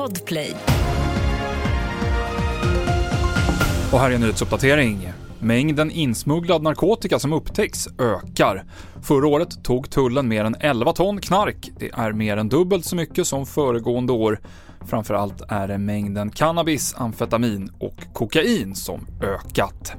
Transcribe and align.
Podplay. 0.00 0.56
Och 3.92 4.00
här 4.00 4.10
är 4.10 4.14
en 4.14 4.20
nyhetsuppdatering. 4.20 5.12
Mängden 5.38 5.90
insmugglad 5.90 6.62
narkotika 6.62 7.18
som 7.18 7.32
upptäcks 7.32 7.88
ökar. 7.98 8.64
Förra 9.02 9.28
året 9.28 9.64
tog 9.64 9.90
tullen 9.90 10.28
mer 10.28 10.44
än 10.44 10.56
11 10.60 10.92
ton 10.92 11.20
knark. 11.20 11.70
Det 11.78 11.90
är 11.90 12.12
mer 12.12 12.36
än 12.36 12.48
dubbelt 12.48 12.84
så 12.84 12.96
mycket 12.96 13.26
som 13.26 13.46
föregående 13.46 14.12
år. 14.12 14.40
Framförallt 14.86 15.42
är 15.48 15.68
det 15.68 15.78
mängden 15.78 16.30
cannabis, 16.30 16.94
amfetamin 16.96 17.70
och 17.78 17.96
kokain 18.12 18.74
som 18.74 19.06
ökat. 19.22 19.92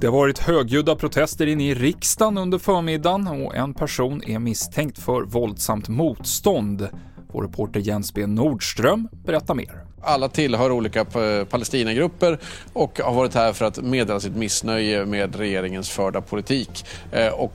Det 0.00 0.06
har 0.06 0.14
varit 0.14 0.38
högljudda 0.38 0.96
protester 0.96 1.46
inne 1.46 1.64
i 1.64 1.74
riksdagen 1.74 2.38
under 2.38 2.58
förmiddagen 2.58 3.26
och 3.28 3.56
en 3.56 3.74
person 3.74 4.22
är 4.26 4.38
misstänkt 4.38 4.98
för 4.98 5.22
våldsamt 5.22 5.88
motstånd. 5.88 6.88
Vår 7.32 7.42
reporter 7.42 7.80
Jens 7.80 8.14
B 8.14 8.26
Nordström 8.26 9.08
berättar 9.24 9.54
mer. 9.54 9.82
Alla 10.02 10.28
tillhör 10.28 10.72
olika 10.72 11.04
Palestinagrupper 11.50 12.38
och 12.72 13.00
har 13.00 13.14
varit 13.14 13.34
här 13.34 13.52
för 13.52 13.64
att 13.64 13.82
meddela 13.82 14.20
sitt 14.20 14.36
missnöje 14.36 15.06
med 15.06 15.36
regeringens 15.36 15.90
förda 15.90 16.20
politik. 16.20 16.84
Eh, 17.12 17.28
och 17.28 17.52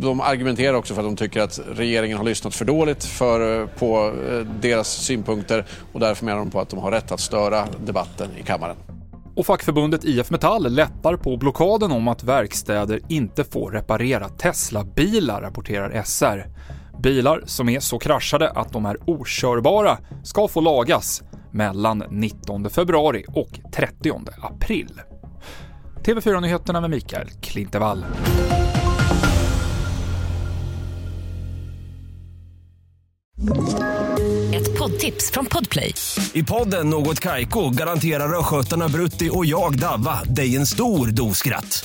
de 0.00 0.20
argumenterar 0.20 0.74
också 0.74 0.94
för 0.94 1.02
att 1.02 1.08
de 1.08 1.16
tycker 1.16 1.40
att 1.40 1.60
regeringen 1.74 2.18
har 2.18 2.24
lyssnat 2.24 2.54
för 2.54 2.64
dåligt 2.64 3.04
för, 3.04 3.66
på 3.66 4.12
eh, 4.30 4.46
deras 4.60 4.88
synpunkter 4.88 5.64
och 5.92 6.00
därför 6.00 6.24
menar 6.24 6.38
de 6.38 6.50
på 6.50 6.60
att 6.60 6.68
de 6.68 6.78
har 6.78 6.90
rätt 6.90 7.12
att 7.12 7.20
störa 7.20 7.66
debatten 7.86 8.28
i 8.40 8.42
kammaren. 8.42 8.76
Och 9.34 9.46
fackförbundet 9.46 10.04
IF 10.04 10.30
Metall 10.30 10.72
lättar 10.72 11.16
på 11.16 11.36
blockaden 11.36 11.92
om 11.92 12.08
att 12.08 12.24
verkstäder 12.24 13.00
inte 13.08 13.44
får 13.44 13.70
reparera 13.70 14.28
Tesla-bilar, 14.28 15.42
rapporterar 15.42 16.02
SR. 16.02 16.46
Bilar 17.02 17.42
som 17.46 17.68
är 17.68 17.80
så 17.80 17.98
kraschade 17.98 18.50
att 18.50 18.72
de 18.72 18.86
är 18.86 19.10
okörbara 19.10 19.98
ska 20.24 20.48
få 20.48 20.60
lagas 20.60 21.22
mellan 21.50 22.04
19 22.10 22.70
februari 22.70 23.24
och 23.28 23.60
30 23.74 24.20
april. 24.42 25.00
TV4-nyheterna 26.04 26.80
med 26.80 26.90
Mikael 26.90 27.28
Klintevall. 27.40 28.04
Ett 34.54 34.78
poddtips 34.78 35.30
från 35.30 35.46
Podplay. 35.46 35.94
I 36.32 36.42
podden 36.42 36.90
Något 36.90 37.20
Kaiko 37.20 37.70
garanterar 37.70 38.38
östgötarna 38.38 38.88
Brutti 38.88 39.30
och 39.32 39.46
jag, 39.46 39.78
Davva, 39.78 40.24
dig 40.24 40.56
en 40.56 40.66
stor 40.66 41.06
dos 41.06 41.38
skratt. 41.38 41.84